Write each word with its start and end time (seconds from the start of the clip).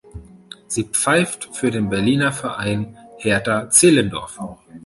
Sie 0.65 0.85
pfeift 0.85 1.49
für 1.55 1.69
den 1.69 1.89
Berliner 1.89 2.31
Verein 2.31 2.97
Hertha 3.19 3.69
Zehlendorf. 3.69 4.39